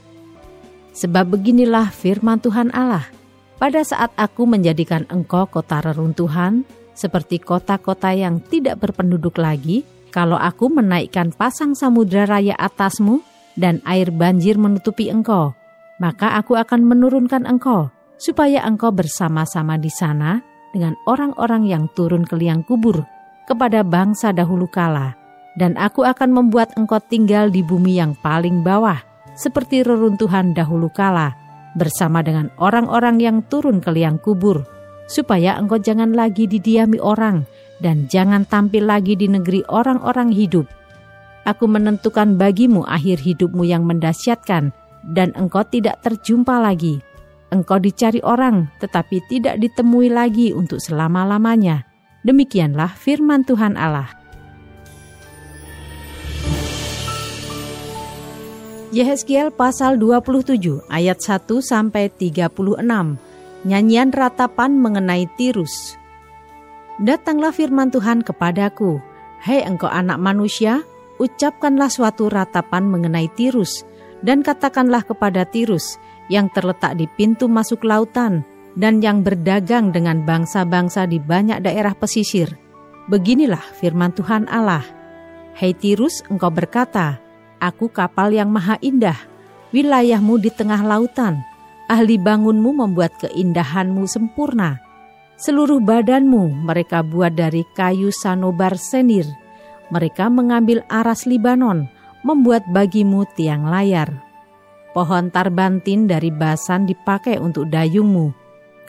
Sebab 0.94 1.26
beginilah 1.34 1.90
firman 1.90 2.38
Tuhan 2.38 2.70
Allah, 2.70 3.10
pada 3.58 3.82
saat 3.82 4.12
aku 4.20 4.46
menjadikan 4.46 5.08
engkau 5.10 5.50
kota 5.50 5.82
reruntuhan, 5.82 6.68
seperti 6.94 7.42
kota-kota 7.42 8.14
yang 8.14 8.44
tidak 8.46 8.78
berpenduduk 8.84 9.42
lagi, 9.42 9.82
kalau 10.14 10.38
aku 10.38 10.70
menaikkan 10.70 11.34
pasang 11.34 11.74
samudera 11.74 12.38
raya 12.38 12.54
atasmu 12.62 13.26
dan 13.58 13.82
air 13.90 14.14
banjir 14.14 14.62
menutupi 14.62 15.10
engkau, 15.10 15.58
maka 15.98 16.38
aku 16.38 16.54
akan 16.54 16.86
menurunkan 16.86 17.50
engkau, 17.50 17.90
supaya 18.22 18.62
engkau 18.68 18.94
bersama-sama 18.94 19.82
di 19.82 19.90
sana 19.90 20.44
dengan 20.70 20.94
orang-orang 21.10 21.66
yang 21.66 21.90
turun 21.98 22.26
ke 22.28 22.38
liang 22.38 22.62
kubur 22.62 23.02
kepada 23.50 23.82
bangsa 23.82 24.30
dahulu 24.30 24.70
kala, 24.70 25.18
dan 25.60 25.78
aku 25.78 26.02
akan 26.06 26.34
membuat 26.34 26.74
engkau 26.78 26.98
tinggal 26.98 27.50
di 27.50 27.62
bumi 27.62 28.02
yang 28.02 28.18
paling 28.20 28.66
bawah, 28.66 28.98
seperti 29.38 29.86
reruntuhan 29.86 30.54
dahulu 30.54 30.90
kala, 30.90 31.34
bersama 31.78 32.22
dengan 32.22 32.50
orang-orang 32.62 33.18
yang 33.22 33.38
turun 33.50 33.82
ke 33.82 33.90
liang 33.94 34.18
kubur, 34.22 34.66
supaya 35.06 35.58
engkau 35.58 35.78
jangan 35.78 36.14
lagi 36.14 36.50
didiami 36.50 36.98
orang 37.02 37.46
dan 37.84 38.08
jangan 38.08 38.48
tampil 38.48 38.88
lagi 38.88 39.18
di 39.18 39.28
negeri 39.28 39.66
orang-orang 39.68 40.32
hidup. 40.32 40.70
Aku 41.44 41.68
menentukan 41.68 42.40
bagimu 42.40 42.88
akhir 42.88 43.20
hidupmu 43.20 43.68
yang 43.68 43.84
mendasyatkan, 43.84 44.72
dan 45.04 45.36
engkau 45.36 45.68
tidak 45.68 46.00
terjumpa 46.00 46.64
lagi. 46.64 47.04
Engkau 47.52 47.78
dicari 47.78 48.24
orang, 48.24 48.72
tetapi 48.80 49.20
tidak 49.28 49.60
ditemui 49.60 50.08
lagi 50.08 50.56
untuk 50.56 50.80
selama-lamanya. 50.80 51.84
Demikianlah 52.24 52.96
firman 52.96 53.44
Tuhan 53.44 53.76
Allah. 53.76 54.23
Yehezkiel 58.94 59.50
pasal 59.50 59.98
27 59.98 60.86
ayat 60.86 61.18
1 61.18 61.50
sampai 61.66 62.14
36. 62.14 63.18
Nyanyian 63.66 64.14
ratapan 64.14 64.78
mengenai 64.78 65.26
Tirus. 65.34 65.98
Datanglah 67.02 67.50
firman 67.50 67.90
Tuhan 67.90 68.22
kepadaku, 68.22 69.02
"Hei 69.42 69.66
engkau 69.66 69.90
anak 69.90 70.22
manusia, 70.22 70.86
ucapkanlah 71.18 71.90
suatu 71.90 72.30
ratapan 72.30 72.86
mengenai 72.86 73.34
Tirus 73.34 73.82
dan 74.22 74.46
katakanlah 74.46 75.02
kepada 75.02 75.42
Tirus 75.42 75.98
yang 76.30 76.54
terletak 76.54 76.94
di 76.94 77.10
pintu 77.10 77.50
masuk 77.50 77.82
lautan 77.82 78.46
dan 78.78 79.02
yang 79.02 79.26
berdagang 79.26 79.90
dengan 79.90 80.22
bangsa-bangsa 80.22 81.10
di 81.10 81.18
banyak 81.18 81.66
daerah 81.66 81.98
pesisir. 81.98 82.62
Beginilah 83.10 83.74
firman 83.74 84.14
Tuhan 84.14 84.46
Allah. 84.54 84.86
Hei 85.58 85.74
Tirus, 85.74 86.22
engkau 86.30 86.54
berkata, 86.54 87.23
Aku 87.64 87.88
kapal 87.88 88.36
yang 88.36 88.52
maha 88.52 88.76
indah, 88.84 89.16
wilayahmu 89.72 90.36
di 90.36 90.52
tengah 90.52 90.84
lautan. 90.84 91.40
Ahli 91.88 92.20
bangunmu 92.20 92.76
membuat 92.76 93.16
keindahanmu 93.24 94.04
sempurna. 94.04 94.84
Seluruh 95.40 95.80
badanmu 95.80 96.68
mereka 96.68 97.00
buat 97.00 97.32
dari 97.32 97.64
kayu 97.72 98.12
sanobar 98.12 98.76
senir. 98.76 99.24
Mereka 99.96 100.28
mengambil 100.28 100.84
aras 100.92 101.24
Libanon, 101.24 101.88
membuat 102.28 102.68
bagimu 102.68 103.24
tiang 103.32 103.72
layar. 103.72 104.12
Pohon 104.92 105.32
tarbantin 105.32 106.04
dari 106.04 106.36
basan 106.36 106.84
dipakai 106.84 107.40
untuk 107.40 107.72
dayungmu. 107.72 108.36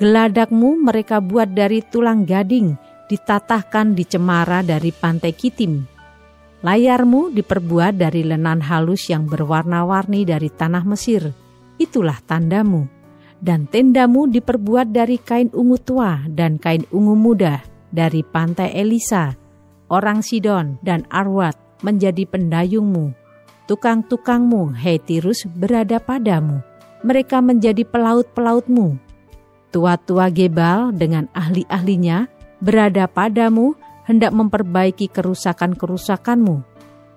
Geladakmu 0.02 0.83
mereka 0.83 1.23
buat 1.23 1.54
dari 1.54 1.78
tulang 1.78 2.26
gading, 2.26 2.75
ditatahkan 3.07 3.95
di 3.95 4.02
cemara 4.02 4.66
dari 4.66 4.90
pantai 4.90 5.31
Kitim 5.31 5.93
Layarmu 6.64 7.28
diperbuat 7.28 8.00
dari 8.00 8.25
lenan 8.25 8.65
halus 8.65 9.12
yang 9.12 9.28
berwarna-warni 9.28 10.25
dari 10.25 10.49
tanah 10.49 10.80
Mesir. 10.88 11.28
Itulah 11.76 12.17
tandamu. 12.25 12.88
Dan 13.36 13.69
tendamu 13.69 14.25
diperbuat 14.25 14.88
dari 14.88 15.21
kain 15.21 15.52
ungu 15.52 15.76
tua 15.76 16.25
dan 16.25 16.56
kain 16.56 16.88
ungu 16.88 17.12
muda 17.12 17.60
dari 17.93 18.25
pantai 18.25 18.73
Elisa. 18.80 19.36
Orang 19.93 20.25
Sidon 20.25 20.80
dan 20.80 21.04
Arwat 21.12 21.52
menjadi 21.84 22.25
pendayungmu. 22.25 23.12
Tukang-tukangmu, 23.69 24.73
Hetirus, 24.73 25.45
berada 25.45 26.00
padamu. 26.00 26.65
Mereka 27.04 27.45
menjadi 27.45 27.84
pelaut-pelautmu. 27.84 28.97
Tua-tua 29.69 30.32
Gebal 30.32 30.97
dengan 30.97 31.28
ahli-ahlinya 31.36 32.25
berada 32.65 33.04
padamu 33.04 33.76
hendak 34.04 34.32
memperbaiki 34.32 35.08
kerusakan-kerusakanmu. 35.10 36.64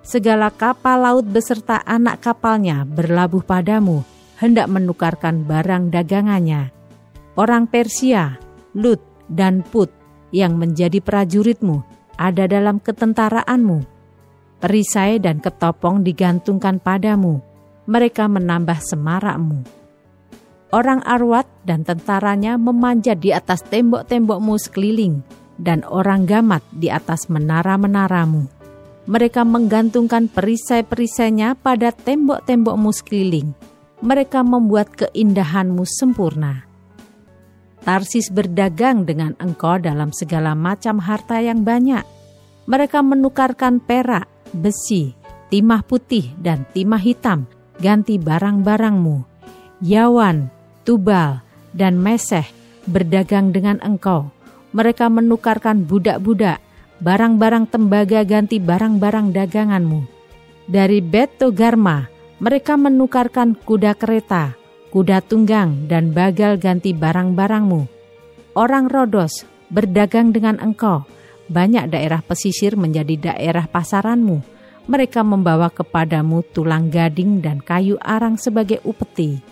Segala 0.04 0.48
kapal 0.48 1.04
laut 1.04 1.26
beserta 1.28 1.84
anak 1.84 2.24
kapalnya 2.24 2.88
berlabuh 2.88 3.44
padamu, 3.44 4.04
hendak 4.40 4.66
menukarkan 4.72 5.44
barang 5.44 5.92
dagangannya. 5.92 6.72
Orang 7.36 7.68
Persia, 7.68 8.40
Lut, 8.72 9.04
dan 9.28 9.60
Put 9.60 9.92
yang 10.32 10.56
menjadi 10.56 10.98
prajuritmu 11.04 11.84
ada 12.16 12.48
dalam 12.48 12.80
ketentaraanmu. 12.80 13.84
Perisai 14.58 15.22
dan 15.22 15.38
ketopong 15.38 16.02
digantungkan 16.02 16.82
padamu, 16.82 17.38
mereka 17.86 18.26
menambah 18.26 18.82
semarakmu. 18.82 19.62
Orang 20.74 21.00
Arwat 21.06 21.46
dan 21.64 21.86
tentaranya 21.86 22.58
memanjat 22.58 23.22
di 23.22 23.32
atas 23.32 23.62
tembok-tembokmu 23.64 24.58
sekeliling, 24.58 25.22
dan 25.58 25.82
orang 25.84 26.24
gamat 26.24 26.62
di 26.70 26.88
atas 26.88 27.26
menara-menaramu. 27.26 28.46
Mereka 29.10 29.42
menggantungkan 29.42 30.30
perisai-perisainya 30.30 31.58
pada 31.58 31.90
tembok-tembokmu 31.90 32.90
sekeliling. 32.94 33.52
Mereka 33.98 34.46
membuat 34.46 34.94
keindahanmu 34.94 35.82
sempurna. 35.82 36.62
Tarsis 37.82 38.30
berdagang 38.30 39.08
dengan 39.08 39.34
engkau 39.42 39.80
dalam 39.80 40.14
segala 40.14 40.54
macam 40.54 41.02
harta 41.02 41.40
yang 41.40 41.64
banyak. 41.66 42.04
Mereka 42.68 43.00
menukarkan 43.00 43.80
perak, 43.80 44.28
besi, 44.52 45.16
timah 45.48 45.82
putih, 45.82 46.36
dan 46.36 46.68
timah 46.76 47.00
hitam 47.00 47.48
ganti 47.80 48.20
barang-barangmu. 48.20 49.24
Yawan, 49.80 50.52
Tubal, 50.84 51.40
dan 51.72 51.96
Meseh 51.96 52.44
berdagang 52.84 53.56
dengan 53.56 53.80
engkau 53.80 54.28
mereka 54.78 55.10
menukarkan 55.10 55.82
budak-budak, 55.82 56.62
barang-barang 57.02 57.66
tembaga 57.66 58.22
ganti 58.22 58.62
barang-barang 58.62 59.34
daganganmu. 59.34 60.06
Dari 60.70 61.02
Beto 61.02 61.50
Garma, 61.50 62.06
mereka 62.38 62.78
menukarkan 62.78 63.58
kuda 63.58 63.98
kereta, 63.98 64.54
kuda 64.94 65.18
tunggang, 65.26 65.90
dan 65.90 66.14
bagal 66.14 66.62
ganti 66.62 66.94
barang-barangmu. 66.94 67.90
Orang 68.54 68.86
Rodos 68.86 69.42
berdagang 69.66 70.30
dengan 70.30 70.62
engkau. 70.62 71.02
Banyak 71.50 71.90
daerah 71.90 72.22
pesisir 72.22 72.78
menjadi 72.78 73.34
daerah 73.34 73.66
pasaranmu. 73.66 74.44
Mereka 74.86 75.26
membawa 75.26 75.74
kepadamu 75.74 76.46
tulang 76.54 76.86
gading 76.86 77.42
dan 77.42 77.58
kayu 77.58 77.98
arang 77.98 78.38
sebagai 78.38 78.78
upeti. 78.86 79.42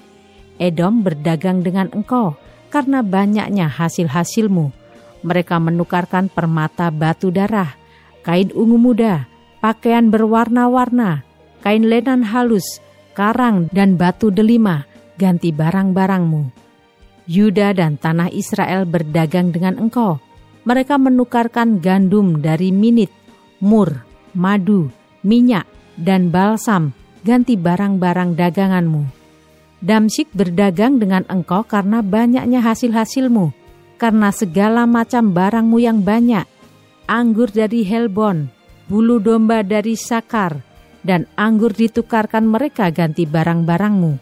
Edom 0.61 1.03
berdagang 1.03 1.67
dengan 1.67 1.89
engkau 1.97 2.37
karena 2.69 3.01
banyaknya 3.01 3.69
hasil-hasilmu 3.69 4.86
mereka 5.27 5.59
menukarkan 5.59 6.31
permata 6.31 6.95
batu 6.95 7.35
darah, 7.35 7.75
kain 8.23 8.55
ungu 8.55 8.79
muda, 8.79 9.27
pakaian 9.59 10.07
berwarna-warna, 10.07 11.27
kain 11.67 11.91
lenan 11.91 12.23
halus, 12.23 12.79
karang 13.19 13.67
dan 13.75 13.99
batu 13.99 14.31
delima, 14.31 14.87
ganti 15.19 15.51
barang-barangmu. 15.51 16.55
Yuda 17.27 17.75
dan 17.75 17.99
tanah 17.99 18.31
Israel 18.31 18.87
berdagang 18.87 19.51
dengan 19.51 19.83
engkau. 19.83 20.23
Mereka 20.63 20.95
menukarkan 20.95 21.83
gandum 21.83 22.39
dari 22.39 22.71
minit, 22.71 23.11
mur, 23.59 24.07
madu, 24.31 24.95
minyak, 25.27 25.67
dan 25.99 26.31
balsam, 26.31 26.95
ganti 27.27 27.59
barang-barang 27.59 28.39
daganganmu. 28.39 29.03
Damsik 29.83 30.31
berdagang 30.35 31.03
dengan 31.03 31.27
engkau 31.27 31.67
karena 31.67 32.03
banyaknya 32.03 32.63
hasil-hasilmu 32.63 33.66
karena 33.97 34.29
segala 34.33 34.85
macam 34.85 35.33
barangmu 35.33 35.81
yang 35.81 36.05
banyak, 36.05 36.45
anggur 37.09 37.49
dari 37.49 37.83
Helbon, 37.83 38.53
bulu 38.87 39.19
domba 39.19 39.65
dari 39.65 39.97
Sakar, 39.97 40.61
dan 41.01 41.25
anggur 41.35 41.73
ditukarkan 41.73 42.45
mereka 42.45 42.93
ganti 42.93 43.25
barang-barangmu. 43.25 44.21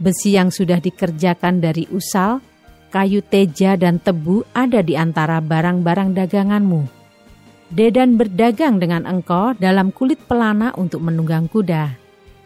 Besi 0.00 0.34
yang 0.34 0.48
sudah 0.48 0.80
dikerjakan 0.80 1.60
dari 1.60 1.84
usal, 1.92 2.40
kayu 2.88 3.20
teja 3.20 3.76
dan 3.76 4.00
tebu 4.00 4.48
ada 4.56 4.80
di 4.80 4.96
antara 4.96 5.44
barang-barang 5.44 6.16
daganganmu. 6.16 6.82
Dedan 7.70 8.18
berdagang 8.18 8.82
dengan 8.82 9.06
engkau 9.06 9.54
dalam 9.54 9.94
kulit 9.94 10.18
pelana 10.26 10.74
untuk 10.74 11.06
menunggang 11.06 11.46
kuda. 11.46 11.94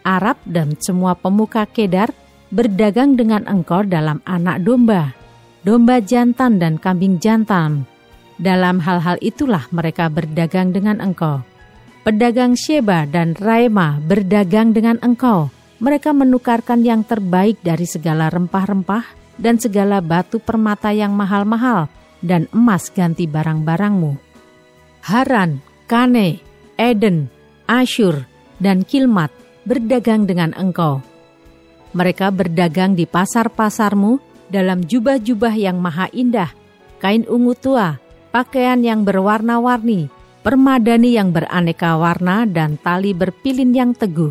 Arab 0.04 0.36
dan 0.44 0.76
semua 0.76 1.16
pemuka 1.16 1.64
Kedar 1.64 2.12
berdagang 2.52 3.16
dengan 3.16 3.48
engkau 3.48 3.88
dalam 3.88 4.20
anak 4.28 4.60
domba 4.60 5.23
domba 5.64 5.98
jantan 5.98 6.60
dan 6.60 6.76
kambing 6.76 7.16
jantan. 7.18 7.88
Dalam 8.36 8.78
hal-hal 8.84 9.16
itulah 9.24 9.64
mereka 9.72 10.12
berdagang 10.12 10.70
dengan 10.70 11.00
engkau. 11.00 11.40
Pedagang 12.04 12.52
Sheba 12.52 13.08
dan 13.08 13.32
Raima 13.32 13.96
berdagang 14.04 14.76
dengan 14.76 15.00
engkau. 15.00 15.48
Mereka 15.80 16.12
menukarkan 16.12 16.84
yang 16.84 17.00
terbaik 17.02 17.58
dari 17.64 17.88
segala 17.88 18.28
rempah-rempah 18.28 19.04
dan 19.40 19.58
segala 19.58 20.04
batu 20.04 20.38
permata 20.38 20.92
yang 20.94 21.16
mahal-mahal 21.16 21.88
dan 22.20 22.46
emas 22.52 22.92
ganti 22.92 23.24
barang-barangmu. 23.24 24.16
Haran, 25.04 25.60
Kane, 25.84 26.40
Eden, 26.80 27.28
Ashur, 27.68 28.24
dan 28.60 28.84
Kilmat 28.84 29.32
berdagang 29.64 30.24
dengan 30.24 30.52
engkau. 30.56 31.00
Mereka 31.94 32.32
berdagang 32.32 32.96
di 32.96 33.04
pasar-pasarmu 33.08 34.33
dalam 34.54 34.86
jubah-jubah 34.86 35.58
yang 35.58 35.82
maha 35.82 36.06
indah, 36.14 36.54
kain 37.02 37.26
ungu 37.26 37.58
tua, 37.58 37.98
pakaian 38.30 38.78
yang 38.86 39.02
berwarna-warni, 39.02 40.06
permadani 40.46 41.18
yang 41.18 41.34
beraneka 41.34 41.98
warna, 41.98 42.46
dan 42.46 42.78
tali 42.78 43.10
berpilin 43.10 43.74
yang 43.74 43.90
teguh. 43.90 44.30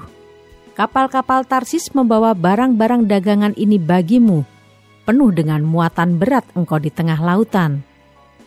Kapal-kapal 0.79 1.43
Tarsis 1.43 1.91
membawa 1.91 2.31
barang-barang 2.31 3.03
dagangan 3.03 3.53
ini 3.59 3.75
bagimu, 3.75 4.47
penuh 5.03 5.35
dengan 5.35 5.59
muatan 5.61 6.15
berat 6.15 6.47
engkau 6.55 6.79
di 6.79 6.87
tengah 6.87 7.19
lautan. 7.19 7.83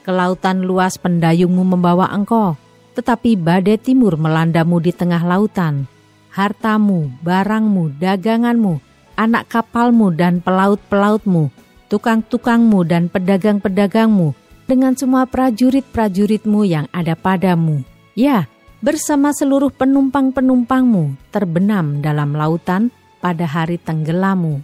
Ke 0.01 0.11
lautan 0.11 0.65
luas 0.65 0.97
pendayungmu 0.97 1.77
membawa 1.77 2.09
engkau, 2.09 2.57
tetapi 2.97 3.37
badai 3.37 3.77
timur 3.77 4.17
melandamu 4.17 4.81
di 4.81 4.91
tengah 4.91 5.21
lautan. 5.21 5.85
Hartamu, 6.33 7.13
barangmu, 7.23 8.01
daganganmu, 8.01 8.75
anak 9.17 9.49
kapalmu 9.49 10.13
dan 10.13 10.45
pelaut-pelautmu, 10.45 11.49
tukang-tukangmu 11.89 12.83
dan 12.87 13.07
pedagang-pedagangmu, 13.11 14.35
dengan 14.67 14.99
semua 14.99 15.25
prajurit-prajuritmu 15.31 16.67
yang 16.67 16.87
ada 16.91 17.15
padamu. 17.15 17.87
Ya, 18.19 18.51
bersama 18.83 19.31
seluruh 19.31 19.71
penumpang-penumpangmu 19.71 21.31
terbenam 21.31 22.03
dalam 22.03 22.35
lautan 22.35 22.91
pada 23.23 23.47
hari 23.47 23.79
tenggelamu. 23.79 24.61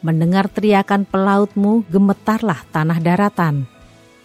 Mendengar 0.00 0.48
teriakan 0.48 1.04
pelautmu, 1.04 1.84
gemetarlah 1.88 2.64
tanah 2.72 3.00
daratan. 3.00 3.68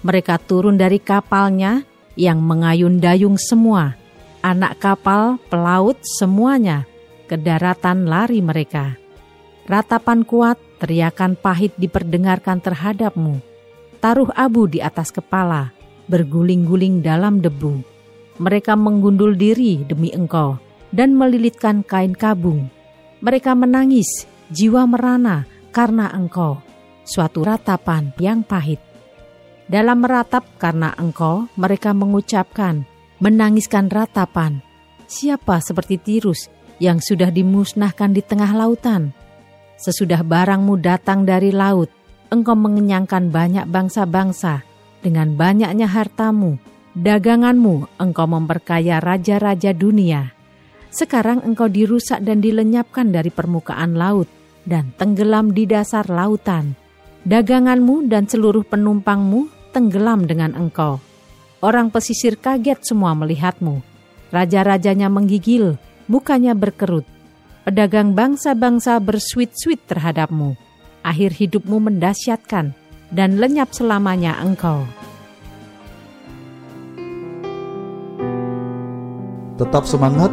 Mereka 0.03 0.39
turun 0.47 0.79
dari 0.79 1.03
kapalnya 1.03 1.83
yang 2.15 2.39
mengayun 2.39 3.03
dayung 3.03 3.35
semua. 3.35 3.95
Anak 4.39 4.79
kapal, 4.79 5.35
pelaut, 5.51 5.99
semuanya. 6.05 6.87
Ke 7.25 7.35
daratan 7.35 8.05
lari 8.05 8.39
mereka. 8.39 8.95
Ratapan 9.65 10.21
kuat, 10.21 10.61
teriakan 10.77 11.33
pahit 11.33 11.73
diperdengarkan 11.77 12.61
terhadapmu. 12.61 13.41
Taruh 13.97 14.29
abu 14.37 14.69
di 14.69 14.81
atas 14.81 15.09
kepala, 15.09 15.73
berguling-guling 16.05 17.01
dalam 17.01 17.41
debu 17.41 17.95
mereka 18.35 18.75
menggundul 18.75 19.35
diri 19.35 19.87
demi 19.87 20.11
engkau 20.11 20.59
dan 20.91 21.15
melilitkan 21.15 21.83
kain 21.87 22.11
kabung. 22.11 22.67
Mereka 23.23 23.55
menangis, 23.55 24.27
jiwa 24.51 24.83
merana 24.85 25.47
karena 25.71 26.11
engkau, 26.11 26.59
suatu 27.07 27.47
ratapan 27.47 28.11
yang 28.19 28.43
pahit. 28.43 28.79
Dalam 29.65 30.03
meratap 30.03 30.45
karena 30.61 30.93
engkau, 30.99 31.49
mereka 31.57 31.95
mengucapkan, 31.95 32.85
menangiskan 33.17 33.89
ratapan. 33.89 34.61
Siapa 35.09 35.57
seperti 35.63 35.97
tirus 35.97 36.51
yang 36.77 37.01
sudah 37.01 37.33
dimusnahkan 37.33 38.13
di 38.13 38.21
tengah 38.21 38.51
lautan? 38.53 39.15
Sesudah 39.75 40.23
barangmu 40.23 40.79
datang 40.79 41.27
dari 41.27 41.51
laut, 41.51 41.91
engkau 42.31 42.55
mengenyangkan 42.55 43.27
banyak 43.27 43.67
bangsa-bangsa 43.67 44.63
dengan 45.03 45.35
banyaknya 45.35 45.85
hartamu, 45.85 46.57
daganganmu 46.95 47.99
engkau 47.99 48.25
memperkaya 48.25 49.03
raja-raja 49.03 49.75
dunia. 49.75 50.31
Sekarang 50.95 51.43
engkau 51.43 51.67
dirusak 51.67 52.23
dan 52.23 52.39
dilenyapkan 52.39 53.11
dari 53.11 53.27
permukaan 53.27 53.99
laut 53.99 54.31
dan 54.63 54.95
tenggelam 54.95 55.51
di 55.51 55.67
dasar 55.67 56.07
lautan. 56.07 56.73
Daganganmu 57.27 58.07
dan 58.07 58.31
seluruh 58.31 58.63
penumpangmu 58.63 59.51
tenggelam 59.75 60.23
dengan 60.23 60.55
engkau. 60.55 61.03
Orang 61.59 61.91
pesisir 61.91 62.39
kaget 62.39 62.79
semua 62.85 63.11
melihatmu. 63.17 63.81
Raja-rajanya 64.31 65.11
menggigil, 65.11 65.75
mukanya 66.07 66.53
berkerut. 66.53 67.14
Pedagang 67.65 68.13
bangsa-bangsa 68.13 69.01
bersuit-suit 69.01 69.81
terhadapmu. 69.89 70.53
Akhir 71.01 71.33
hidupmu 71.33 71.81
mendasyatkan 71.81 72.77
dan 73.09 73.41
lenyap 73.41 73.73
selamanya 73.73 74.37
engkau. 74.37 74.85
Tetap 79.57 79.89
semangat, 79.89 80.29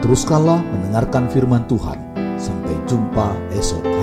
teruskanlah 0.00 0.64
mendengarkan 0.72 1.28
firman 1.28 1.68
Tuhan. 1.68 2.00
Sampai 2.40 2.72
jumpa 2.88 3.36
esok. 3.52 3.99